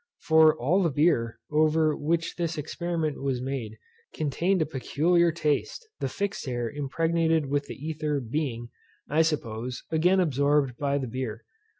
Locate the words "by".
10.79-10.97